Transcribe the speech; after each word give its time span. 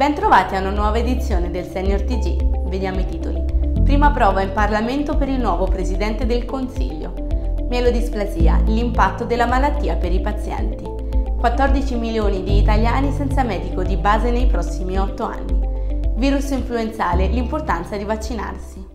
Bentrovati 0.00 0.54
a 0.54 0.60
una 0.60 0.70
nuova 0.70 0.96
edizione 0.96 1.50
del 1.50 1.66
Senior 1.66 2.00
TG. 2.00 2.68
Vediamo 2.70 3.00
i 3.00 3.04
titoli. 3.04 3.44
Prima 3.84 4.10
prova 4.10 4.40
in 4.40 4.50
Parlamento 4.54 5.14
per 5.14 5.28
il 5.28 5.38
nuovo 5.38 5.66
Presidente 5.66 6.24
del 6.24 6.46
Consiglio. 6.46 7.12
Mielodisplasia, 7.68 8.62
l'impatto 8.64 9.24
della 9.26 9.44
malattia 9.44 9.96
per 9.96 10.10
i 10.10 10.22
pazienti. 10.22 10.84
14 11.38 11.96
milioni 11.96 12.42
di 12.42 12.56
italiani 12.56 13.12
senza 13.12 13.42
medico 13.42 13.82
di 13.82 13.98
base 13.98 14.30
nei 14.30 14.46
prossimi 14.46 14.98
8 14.98 15.22
anni. 15.22 15.60
Virus 16.16 16.48
influenzale, 16.48 17.26
l'importanza 17.26 17.98
di 17.98 18.04
vaccinarsi. 18.04 18.88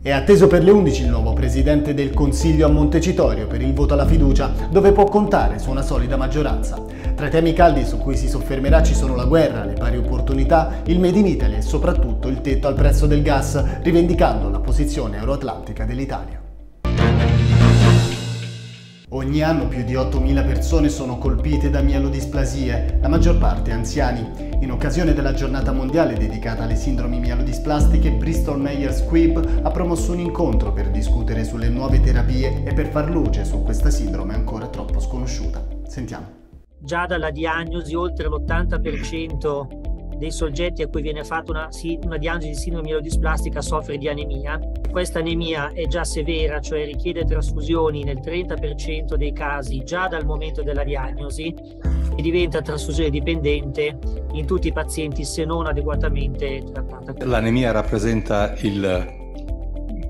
È 0.00 0.10
atteso 0.10 0.48
per 0.48 0.64
le 0.64 0.72
11 0.72 1.02
il 1.02 1.10
nuovo 1.10 1.32
Presidente 1.32 1.94
del 1.94 2.12
Consiglio 2.12 2.66
a 2.66 2.70
Montecitorio 2.70 3.46
per 3.46 3.60
il 3.60 3.72
voto 3.72 3.92
alla 3.94 4.04
fiducia, 4.04 4.50
dove 4.68 4.90
può 4.90 5.04
contare 5.04 5.60
su 5.60 5.70
una 5.70 5.82
solida 5.82 6.16
maggioranza. 6.16 6.82
Tra 7.22 7.30
i 7.30 7.34
temi 7.34 7.52
caldi 7.52 7.84
su 7.84 7.98
cui 7.98 8.16
si 8.16 8.26
soffermerà 8.26 8.82
ci 8.82 8.94
sono 8.94 9.14
la 9.14 9.26
guerra, 9.26 9.64
le 9.64 9.74
pari 9.74 9.96
opportunità, 9.96 10.80
il 10.86 10.98
Made 10.98 11.20
in 11.20 11.26
Italy 11.26 11.54
e 11.54 11.62
soprattutto 11.62 12.26
il 12.26 12.40
tetto 12.40 12.66
al 12.66 12.74
prezzo 12.74 13.06
del 13.06 13.22
gas, 13.22 13.80
rivendicando 13.82 14.50
la 14.50 14.58
posizione 14.58 15.18
euroatlantica 15.18 15.84
dell'Italia. 15.84 16.42
Ogni 19.10 19.40
anno 19.40 19.68
più 19.68 19.84
di 19.84 19.94
8.000 19.94 20.44
persone 20.44 20.88
sono 20.88 21.18
colpite 21.18 21.70
da 21.70 21.80
mielodisplasie, 21.80 22.98
la 23.00 23.06
maggior 23.06 23.38
parte 23.38 23.70
anziani. 23.70 24.56
In 24.58 24.72
occasione 24.72 25.14
della 25.14 25.32
giornata 25.32 25.70
mondiale 25.70 26.14
dedicata 26.14 26.64
alle 26.64 26.74
sindromi 26.74 27.20
mielodisplastiche, 27.20 28.10
Bristol 28.10 28.58
Myers 28.58 29.04
Squibb 29.04 29.38
ha 29.62 29.70
promosso 29.70 30.10
un 30.10 30.18
incontro 30.18 30.72
per 30.72 30.90
discutere 30.90 31.44
sulle 31.44 31.68
nuove 31.68 32.00
terapie 32.00 32.64
e 32.64 32.74
per 32.74 32.88
far 32.88 33.08
luce 33.08 33.44
su 33.44 33.62
questa 33.62 33.90
sindrome 33.90 34.34
ancora 34.34 34.66
troppo 34.66 34.98
sconosciuta. 34.98 35.64
Sentiamo. 35.86 36.41
Già 36.82 37.06
dalla 37.06 37.30
diagnosi 37.30 37.94
oltre 37.94 38.28
l'80% 38.28 39.80
dei 40.22 40.30
soggetti 40.30 40.82
a 40.82 40.88
cui 40.88 41.02
viene 41.02 41.24
fatta 41.24 41.50
una, 41.50 41.68
una 42.04 42.16
diagnosi 42.16 42.48
di 42.48 42.54
sindrome 42.54 42.86
mielodisplastica 42.88 43.60
soffre 43.60 43.98
di 43.98 44.08
anemia. 44.08 44.58
Questa 44.90 45.18
anemia 45.18 45.72
è 45.72 45.86
già 45.86 46.04
severa, 46.04 46.60
cioè 46.60 46.84
richiede 46.84 47.24
trasfusioni 47.24 48.04
nel 48.04 48.20
30% 48.20 49.14
dei 49.14 49.32
casi 49.32 49.82
già 49.84 50.06
dal 50.06 50.24
momento 50.24 50.62
della 50.62 50.84
diagnosi 50.84 51.52
e 52.14 52.22
diventa 52.22 52.60
trasfusione 52.60 53.10
dipendente 53.10 53.98
in 54.32 54.46
tutti 54.46 54.68
i 54.68 54.72
pazienti 54.72 55.24
se 55.24 55.44
non 55.44 55.66
adeguatamente 55.66 56.62
trattata. 56.72 57.24
L'anemia 57.24 57.72
rappresenta 57.72 58.54
il 58.60 59.21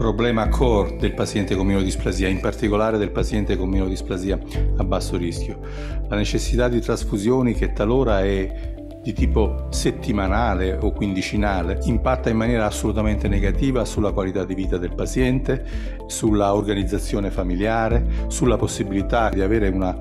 problema 0.00 0.48
core 0.48 0.96
del 0.96 1.12
paziente 1.12 1.54
con 1.54 1.66
mielodisplasia, 1.66 2.26
in 2.26 2.40
particolare 2.40 2.96
del 2.96 3.10
paziente 3.10 3.54
con 3.54 3.68
mielodisplasia 3.68 4.38
a 4.78 4.82
basso 4.82 5.18
rischio. 5.18 5.60
La 6.08 6.16
necessità 6.16 6.68
di 6.68 6.80
trasfusioni 6.80 7.52
che 7.52 7.74
talora 7.74 8.24
è 8.24 8.79
di 9.02 9.12
tipo 9.12 9.66
settimanale 9.70 10.76
o 10.80 10.92
quindicinale 10.92 11.78
impatta 11.84 12.28
in 12.28 12.36
maniera 12.36 12.66
assolutamente 12.66 13.28
negativa 13.28 13.84
sulla 13.84 14.12
qualità 14.12 14.44
di 14.44 14.54
vita 14.54 14.76
del 14.76 14.94
paziente, 14.94 15.64
sulla 16.06 16.54
organizzazione 16.54 17.30
familiare, 17.30 18.26
sulla 18.28 18.56
possibilità 18.56 19.30
di 19.30 19.40
avere 19.40 19.68
una 19.68 19.96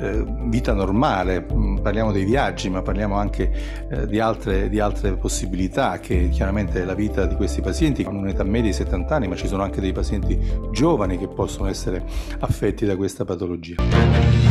eh, 0.00 0.24
vita 0.46 0.72
normale. 0.72 1.46
Mm, 1.52 1.76
parliamo 1.78 2.10
dei 2.10 2.24
viaggi, 2.24 2.68
ma 2.70 2.82
parliamo 2.82 3.16
anche 3.16 3.52
eh, 3.88 4.06
di, 4.06 4.18
altre, 4.18 4.68
di 4.68 4.80
altre 4.80 5.12
possibilità 5.12 6.00
che 6.00 6.28
chiaramente 6.30 6.84
la 6.84 6.94
vita 6.94 7.26
di 7.26 7.36
questi 7.36 7.60
pazienti 7.60 8.02
hanno 8.02 8.18
un'età 8.18 8.42
media 8.42 8.70
di 8.70 8.76
70 8.76 9.14
anni, 9.14 9.28
ma 9.28 9.36
ci 9.36 9.46
sono 9.46 9.62
anche 9.62 9.80
dei 9.80 9.92
pazienti 9.92 10.38
giovani 10.72 11.18
che 11.18 11.28
possono 11.28 11.68
essere 11.68 12.02
affetti 12.40 12.84
da 12.84 12.96
questa 12.96 13.24
patologia. 13.24 14.49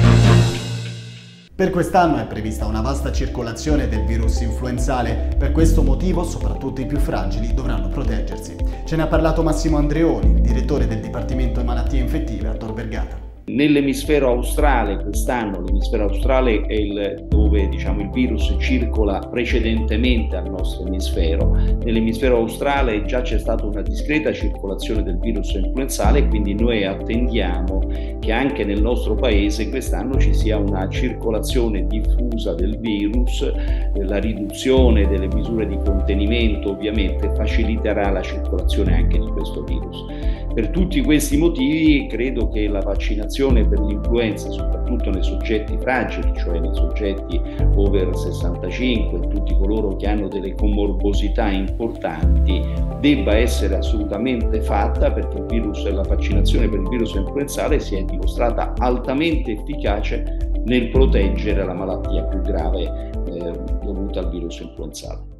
Per 1.59 1.71
quest'anno 1.71 2.21
è 2.21 2.25
prevista 2.25 2.65
una 2.67 2.79
vasta 2.79 3.11
circolazione 3.11 3.89
del 3.89 4.05
virus 4.05 4.39
influenzale, 4.39 5.35
per 5.37 5.51
questo 5.51 5.83
motivo 5.83 6.23
soprattutto 6.23 6.79
i 6.79 6.85
più 6.85 6.99
fragili 6.99 7.53
dovranno 7.53 7.89
proteggersi. 7.89 8.55
Ce 8.85 8.95
ne 8.95 9.01
ha 9.01 9.07
parlato 9.07 9.43
Massimo 9.43 9.75
Andreoni, 9.75 10.39
direttore 10.39 10.87
del 10.87 11.01
Dipartimento 11.01 11.59
di 11.59 11.65
Malattie 11.65 11.99
Infettive 11.99 12.47
a 12.47 12.53
Tor 12.53 12.71
Vergata. 12.71 13.28
Nell'emisfero 13.49 14.29
australe, 14.29 15.01
quest'anno 15.01 15.63
l'emisfero 15.63 16.03
australe 16.03 16.61
è 16.67 16.73
il, 16.73 17.25
dove 17.27 17.67
diciamo, 17.67 18.01
il 18.01 18.11
virus 18.11 18.55
circola 18.59 19.17
precedentemente 19.17 20.35
al 20.35 20.51
nostro 20.51 20.85
emisfero. 20.85 21.57
Nell'emisfero 21.83 22.37
australe 22.37 23.03
già 23.05 23.21
c'è 23.21 23.39
stata 23.39 23.65
una 23.65 23.81
discreta 23.81 24.31
circolazione 24.31 25.01
del 25.01 25.17
virus 25.17 25.51
influenzale, 25.53 26.27
quindi 26.27 26.53
noi 26.53 26.85
attendiamo 26.85 27.81
che 28.19 28.31
anche 28.31 28.63
nel 28.63 28.83
nostro 28.83 29.15
paese 29.15 29.67
quest'anno 29.69 30.19
ci 30.19 30.33
sia 30.35 30.57
una 30.57 30.87
circolazione 30.87 31.87
diffusa 31.87 32.53
del 32.53 32.77
virus, 32.77 33.51
la 33.95 34.19
riduzione 34.19 35.07
delle 35.07 35.27
misure 35.33 35.65
di 35.65 35.77
contenimento 35.83 36.69
ovviamente 36.69 37.33
faciliterà 37.33 38.11
la 38.11 38.21
circolazione 38.21 38.93
anche 38.93 39.17
di 39.17 39.27
questo 39.31 39.63
virus. 39.63 40.05
Per 40.53 40.69
tutti 40.69 41.01
questi 41.01 41.37
motivi 41.37 42.07
credo 42.07 42.49
che 42.49 42.67
la 42.67 42.81
vaccinazione 42.81 43.37
per 43.47 43.79
l'influenza, 43.79 44.51
soprattutto 44.51 45.09
nei 45.11 45.23
soggetti 45.23 45.77
fragili, 45.79 46.33
cioè 46.35 46.59
nei 46.59 46.73
soggetti 46.73 47.39
over 47.75 48.13
65, 48.13 49.29
tutti 49.29 49.55
coloro 49.55 49.95
che 49.95 50.07
hanno 50.07 50.27
delle 50.27 50.53
comorbosità 50.55 51.47
importanti, 51.49 52.61
debba 52.99 53.37
essere 53.37 53.77
assolutamente 53.77 54.61
fatta 54.61 55.09
perché 55.11 55.37
il 55.37 55.45
virus, 55.45 55.89
la 55.89 56.01
vaccinazione 56.01 56.67
per 56.67 56.79
il 56.79 56.89
virus 56.89 57.13
influenzale 57.13 57.79
si 57.79 57.95
è 57.95 58.03
dimostrata 58.03 58.73
altamente 58.77 59.53
efficace 59.53 60.51
nel 60.65 60.89
proteggere 60.89 61.63
la 61.63 61.73
malattia 61.73 62.23
più 62.25 62.41
grave 62.41 63.11
eh, 63.25 63.53
dovuta 63.81 64.19
al 64.19 64.29
virus 64.29 64.59
influenzale. 64.59 65.38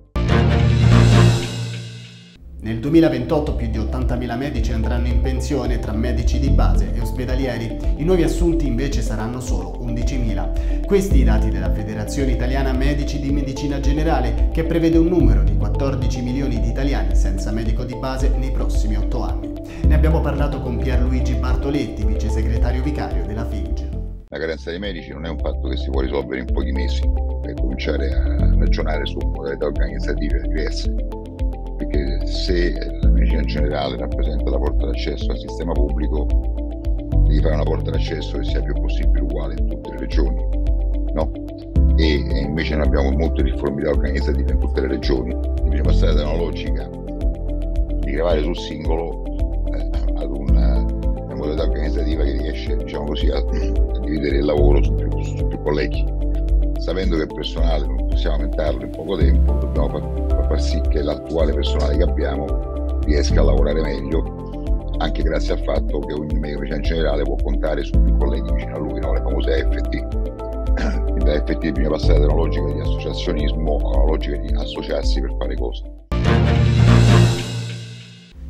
Nel 2.79 2.91
2028 2.91 3.55
più 3.55 3.69
di 3.69 3.77
80.000 3.77 4.37
medici 4.37 4.71
andranno 4.71 5.07
in 5.07 5.19
pensione 5.19 5.79
tra 5.79 5.91
medici 5.91 6.39
di 6.39 6.49
base 6.49 6.93
e 6.93 7.01
ospedalieri, 7.01 7.77
i 7.97 8.05
nuovi 8.05 8.23
assunti 8.23 8.67
invece 8.67 9.01
saranno 9.01 9.41
solo 9.41 9.77
11.000. 9.81 10.85
Questi 10.85 11.19
i 11.19 11.25
dati 11.25 11.49
della 11.49 11.73
Federazione 11.73 12.31
Italiana 12.31 12.71
Medici 12.71 13.19
di 13.19 13.31
Medicina 13.31 13.81
Generale 13.81 14.47
che 14.53 14.63
prevede 14.63 14.97
un 14.97 15.07
numero 15.07 15.43
di 15.43 15.57
14 15.57 16.21
milioni 16.21 16.61
di 16.61 16.69
italiani 16.69 17.17
senza 17.17 17.51
medico 17.51 17.83
di 17.83 17.97
base 17.97 18.29
nei 18.29 18.51
prossimi 18.51 18.95
8 18.95 19.23
anni. 19.23 19.51
Ne 19.85 19.93
abbiamo 19.93 20.21
parlato 20.21 20.61
con 20.61 20.77
Pierluigi 20.77 21.33
Bartoletti, 21.33 22.05
vice 22.05 22.29
segretario 22.29 22.81
vicario 22.81 23.25
della 23.25 23.45
FIG. 23.45 23.89
La 24.29 24.39
carenza 24.39 24.69
dei 24.69 24.79
medici 24.79 25.09
non 25.11 25.25
è 25.25 25.29
un 25.29 25.37
fatto 25.37 25.67
che 25.67 25.75
si 25.75 25.89
può 25.89 25.99
risolvere 25.99 26.39
in 26.39 26.45
pochi 26.45 26.71
mesi, 26.71 27.01
per 27.41 27.55
cominciare 27.55 28.09
a 28.09 28.55
ragionare 28.55 29.05
su 29.05 29.17
modalità 29.17 29.65
organizzative 29.65 30.41
diverse 30.47 31.27
perché 31.89 32.25
se 32.27 32.73
la 33.01 33.09
medicina 33.09 33.41
generale 33.41 33.97
rappresenta 33.97 34.49
la 34.49 34.57
porta 34.57 34.85
d'accesso 34.85 35.31
al 35.31 35.37
sistema 35.37 35.73
pubblico, 35.73 36.27
devi 37.27 37.41
fare 37.41 37.55
una 37.55 37.63
porta 37.63 37.91
d'accesso 37.91 38.37
che 38.37 38.43
sia 38.43 38.61
più 38.61 38.73
possibile 38.73 39.21
uguale 39.21 39.55
in 39.57 39.67
tutte 39.67 39.89
le 39.91 39.97
regioni, 39.97 40.47
no? 41.13 41.31
E, 41.97 42.13
e 42.13 42.39
invece 42.41 42.75
noi 42.75 42.85
abbiamo 42.85 43.11
molte 43.11 43.43
difformità 43.43 43.89
organizzative 43.89 44.51
in 44.51 44.59
tutte 44.59 44.81
le 44.81 44.87
regioni, 44.87 45.35
bisogna 45.63 45.81
passare 45.81 46.13
da 46.13 46.29
una 46.29 46.37
logica 46.37 46.89
di 47.99 48.11
gravare 48.11 48.41
sul 48.41 48.57
singolo 48.57 49.23
eh, 49.73 49.89
ad 50.15 50.31
una, 50.31 50.85
una, 50.85 51.35
modalità 51.35 51.63
organizzativa 51.63 52.23
che 52.23 52.37
riesce, 52.37 52.77
diciamo 52.77 53.05
così, 53.05 53.29
a, 53.29 53.37
a 53.37 53.99
dividere 53.99 54.37
il 54.37 54.45
lavoro 54.45 54.81
su 54.83 54.93
più, 54.95 55.23
su 55.23 55.47
più 55.47 55.61
colleghi 55.61 56.17
sapendo 56.79 57.17
che 57.17 57.23
il 57.23 57.33
personale 57.33 57.85
non 57.85 58.07
possiamo 58.07 58.35
aumentarlo 58.35 58.83
in 58.83 58.89
poco 58.89 59.17
tempo, 59.17 59.51
dobbiamo 59.51 59.89
far, 59.89 60.28
far 60.49 60.61
sì 60.61 60.81
che 60.89 61.03
l'attuale 61.03 61.53
personale 61.53 61.95
che 61.95 62.03
abbiamo 62.03 62.99
riesca 63.03 63.39
a 63.39 63.43
lavorare 63.43 63.81
meglio, 63.81 64.93
anche 64.97 65.21
grazie 65.21 65.53
al 65.53 65.63
fatto 65.63 65.99
che 65.99 66.13
ogni 66.13 66.37
medico 66.39 66.63
in 66.73 66.81
generale 66.81 67.23
può 67.23 67.35
contare 67.35 67.83
su 67.83 67.91
più 68.01 68.17
colleghi 68.17 68.51
vicino 68.53 68.75
a 68.75 68.79
lui, 68.79 68.99
no? 68.99 69.13
le 69.13 69.21
famose 69.21 69.61
AFT. 69.61 70.17
Quindi 71.03 71.23
da 71.23 71.33
AFT 71.33 71.57
bisogna 71.57 71.89
passare 71.89 72.19
da 72.19 72.25
una 72.25 72.35
logica 72.35 72.65
di 72.65 72.79
associazionismo 72.79 73.77
a 73.77 73.97
una 73.97 74.05
logica 74.05 74.37
di 74.37 74.53
associarsi 74.53 75.21
per 75.21 75.35
fare 75.37 75.55
cose. 75.55 75.98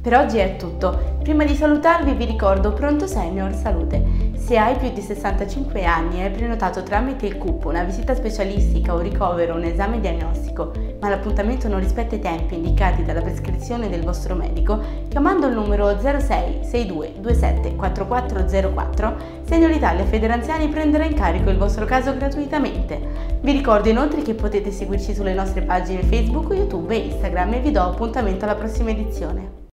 Per 0.09 0.17
oggi 0.17 0.39
è 0.39 0.55
tutto. 0.55 1.17
Prima 1.21 1.45
di 1.45 1.53
salutarvi 1.53 2.13
vi 2.13 2.25
ricordo 2.25 2.73
Pronto 2.73 3.05
Senior 3.05 3.53
Salute. 3.53 4.33
Se 4.37 4.57
hai 4.57 4.75
più 4.75 4.91
di 4.91 5.01
65 5.01 5.85
anni 5.85 6.17
e 6.17 6.23
hai 6.23 6.31
prenotato 6.31 6.81
tramite 6.81 7.27
il 7.27 7.37
CUP 7.37 7.65
una 7.65 7.83
visita 7.83 8.15
specialistica 8.15 8.95
o 8.95 9.01
ricovero 9.01 9.53
un 9.53 9.65
esame 9.65 9.99
diagnostico, 9.99 10.71
ma 10.99 11.09
l'appuntamento 11.09 11.67
non 11.67 11.79
rispetta 11.79 12.15
i 12.15 12.19
tempi 12.19 12.55
indicati 12.55 13.03
dalla 13.03 13.21
prescrizione 13.21 13.87
del 13.87 14.01
vostro 14.01 14.33
medico, 14.33 14.81
chiamando 15.09 15.45
il 15.45 15.53
numero 15.53 15.95
06 15.99 16.61
62 16.63 17.13
27 17.19 17.75
4404, 17.75 19.15
Senior 19.43 19.69
Italia 19.69 20.05
Federanziani 20.05 20.69
prenderà 20.69 21.03
in 21.03 21.13
carico 21.13 21.51
il 21.51 21.57
vostro 21.57 21.85
caso 21.85 22.17
gratuitamente. 22.17 22.99
Vi 23.41 23.51
ricordo 23.51 23.89
inoltre 23.89 24.23
che 24.23 24.33
potete 24.33 24.71
seguirci 24.71 25.13
sulle 25.13 25.35
nostre 25.35 25.61
pagine 25.61 26.01
Facebook, 26.01 26.51
YouTube 26.51 26.95
e 26.95 26.97
Instagram 26.97 27.53
e 27.53 27.59
vi 27.59 27.69
do 27.69 27.83
appuntamento 27.83 28.45
alla 28.45 28.55
prossima 28.55 28.89
edizione. 28.89 29.67